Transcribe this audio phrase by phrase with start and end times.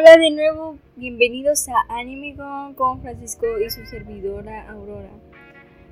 [0.00, 2.36] Hola de nuevo, bienvenidos a Anime
[2.76, 5.10] con Francisco y su servidora Aurora.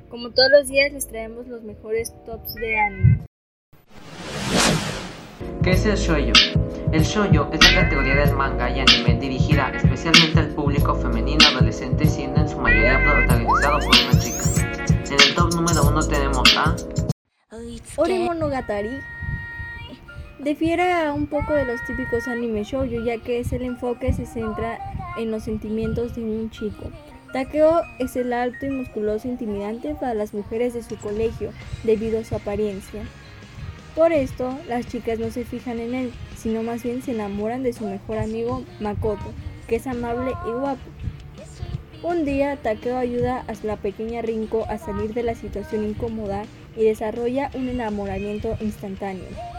[0.08, 3.26] Como todos los días les traemos los mejores tops de anime.
[5.60, 6.60] ¿Qué es el shoujo?
[6.92, 12.06] El shoujo es la categoría del manga y anime dirigida especialmente al público femenino adolescente
[12.06, 14.44] siendo en su mayoría protagonizado por una chica.
[15.04, 16.76] En el top número uno tenemos a
[17.96, 19.00] Ore Monogatari
[20.38, 24.78] difiere un poco de los típicos anime shoujo ya que es el enfoque se centra
[25.16, 26.90] en los sentimientos de un chico.
[27.32, 31.52] Takeo es el alto y musculoso intimidante para las mujeres de su colegio
[31.84, 33.02] debido a su apariencia.
[33.94, 37.72] Por esto, las chicas no se fijan en él, sino más bien se enamoran de
[37.72, 39.32] su mejor amigo Makoto,
[39.68, 40.80] que es amable y guapo.
[42.02, 46.44] Un día, Takeo ayuda a la pequeña Rinko a salir de la situación incómoda
[46.76, 49.55] y desarrolla un enamoramiento instantáneo.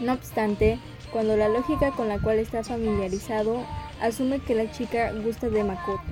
[0.00, 0.78] No obstante,
[1.12, 3.64] cuando la lógica con la cual está familiarizado
[4.00, 6.02] asume que la chica gusta de Makoto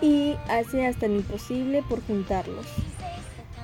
[0.00, 2.66] y hace hasta lo imposible por juntarlos.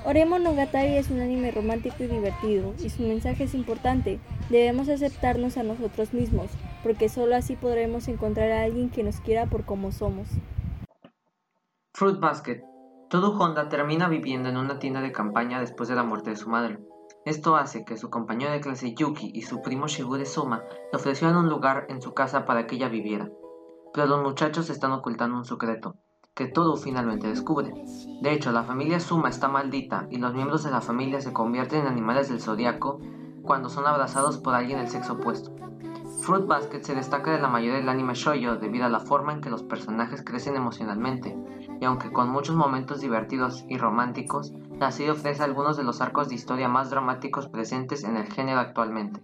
[0.05, 4.19] Oremo Nogatari es un anime romántico y divertido, y su mensaje es importante.
[4.49, 6.49] Debemos aceptarnos a nosotros mismos,
[6.83, 10.29] porque solo así podremos encontrar a alguien que nos quiera por como somos.
[11.93, 12.63] Fruit Basket.
[13.09, 16.47] Todo Honda termina viviendo en una tienda de campaña después de la muerte de su
[16.47, 16.79] madre.
[17.25, 21.35] Esto hace que su compañero de clase Yuki y su primo Shigure Suma le ofrecieran
[21.35, 23.27] un lugar en su casa para que ella viviera.
[23.95, 25.95] Pero los muchachos están ocultando un secreto
[26.35, 27.73] que todo finalmente descubre.
[28.21, 31.81] De hecho, la familia Suma está maldita y los miembros de la familia se convierten
[31.81, 32.99] en animales del zodiaco
[33.41, 35.51] cuando son abrazados por alguien del sexo opuesto.
[36.21, 39.41] Fruit Basket se destaca de la mayoría del anime shoujo debido a la forma en
[39.41, 41.35] que los personajes crecen emocionalmente,
[41.79, 46.35] y aunque con muchos momentos divertidos y románticos, la ofrece algunos de los arcos de
[46.35, 49.21] historia más dramáticos presentes en el género actualmente.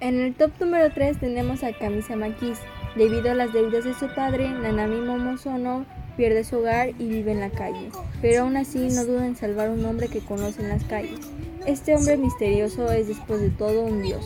[0.00, 2.60] En el top número 3 tenemos a Kamisama Kiss,
[2.98, 5.86] Debido a las deudas de su padre, Nanami Momosono
[6.16, 9.68] pierde su hogar y vive en la calle, pero aún así no duda en salvar
[9.68, 11.20] a un hombre que conoce en las calles.
[11.64, 14.24] Este hombre misterioso es después de todo un dios,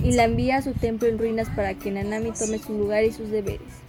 [0.00, 3.10] y la envía a su templo en ruinas para que Nanami tome su lugar y
[3.10, 3.82] sus deberes.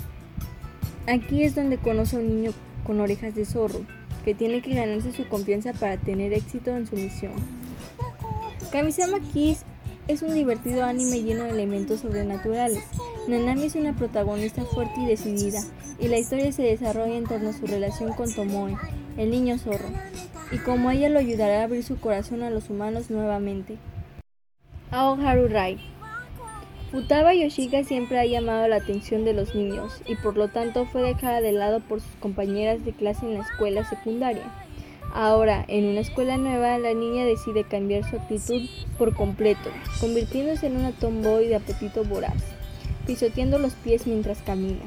[1.06, 2.52] Aquí es donde conoce a un niño
[2.86, 3.82] con orejas de zorro,
[4.24, 7.34] que tiene que ganarse su confianza para tener éxito en su misión.
[8.72, 9.66] Kamisama Kiss
[10.08, 12.84] es un divertido anime lleno de elementos sobrenaturales,
[13.28, 15.60] Nanami es una protagonista fuerte y decidida,
[16.00, 18.78] y la historia se desarrolla en torno a su relación con Tomoe,
[19.18, 19.90] el niño zorro,
[20.52, 23.78] y cómo ella lo ayudará a abrir su corazón a los humanos nuevamente.
[24.92, 25.80] Aoharu Rai
[26.94, 31.02] Futaba Yoshika siempre ha llamado la atención de los niños y por lo tanto fue
[31.02, 34.44] dejada de lado por sus compañeras de clase en la escuela secundaria.
[35.12, 38.62] Ahora, en una escuela nueva, la niña decide cambiar su actitud
[39.00, 42.44] por completo, convirtiéndose en una tomboy de apetito voraz
[43.08, 44.84] pisoteando los pies mientras camina.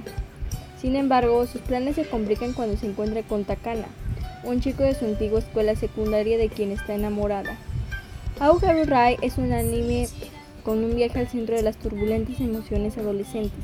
[0.80, 3.88] Sin embargo, sus planes se complican cuando se encuentra con Takana,
[4.44, 7.58] un chico de su antigua escuela secundaria de quien está enamorada.
[8.38, 10.06] Aoharu Rai es un anime
[10.66, 13.60] con un viaje al centro de las turbulentas emociones adolescentes.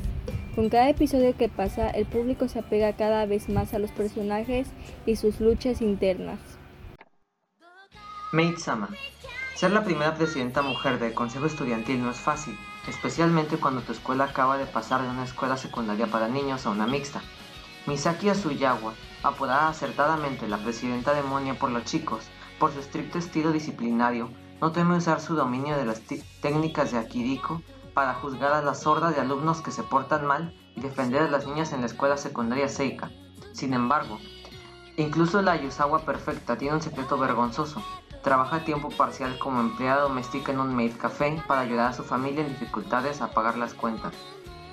[0.55, 4.69] Con cada episodio que pasa, el público se apega cada vez más a los personajes
[5.05, 6.39] y sus luchas internas.
[8.31, 8.87] Maid-sama.
[9.53, 14.23] Ser la primera presidenta mujer del Consejo Estudiantil no es fácil, especialmente cuando tu escuela
[14.23, 17.21] acaba de pasar de una escuela secundaria para niños a una mixta.
[17.85, 18.93] Misaki Asuyawa,
[19.23, 22.23] apodada acertadamente la presidenta demonia por los chicos,
[22.59, 24.29] por su estricto estilo disciplinario,
[24.63, 25.99] no teme usar su dominio de las
[26.41, 27.61] técnicas de Akiriko
[27.93, 31.45] para juzgar a las hordas de alumnos que se portan mal y defender a las
[31.45, 33.11] niñas en la escuela secundaria Seika.
[33.51, 34.19] Sin embargo,
[34.95, 37.83] incluso la Yusawa perfecta tiene un secreto vergonzoso,
[38.21, 42.05] Trabaja a tiempo parcial como empleada doméstica en un maid café para ayudar a su
[42.05, 44.13] familia en dificultades a pagar las cuentas.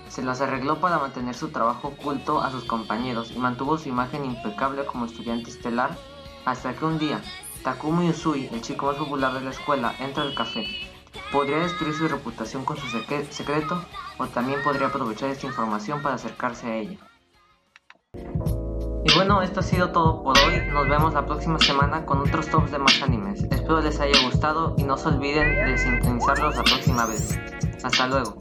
[0.09, 4.25] Se las arregló para mantener su trabajo oculto a sus compañeros y mantuvo su imagen
[4.25, 5.99] impecable como estudiante estelar
[6.45, 7.21] hasta que un día
[7.63, 10.67] Takumi Usui, el chico más popular de la escuela, entra al café.
[11.33, 12.87] Podría destruir su reputación con su
[13.31, 13.85] secreto
[14.19, 16.99] o también podría aprovechar esta información para acercarse a ella.
[19.05, 20.61] Y bueno, esto ha sido todo por hoy.
[20.73, 23.43] Nos vemos la próxima semana con otros tops de más animes.
[23.45, 27.39] Espero les haya gustado y no se olviden de sintonizarlos la próxima vez.
[27.83, 28.37] Hasta luego.